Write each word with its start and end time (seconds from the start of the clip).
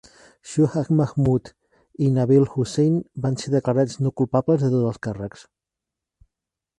Shujah 0.51 0.87
Mahmood 0.99 1.49
i 2.05 2.07
Nabeel 2.15 2.47
Hussain 2.53 2.95
van 3.25 3.37
ser 3.43 3.53
declarats 3.57 3.99
no 4.07 4.13
culpables 4.23 4.65
de 4.65 4.71
tots 4.73 4.89
els 4.93 5.01
càrrecs. 5.09 5.45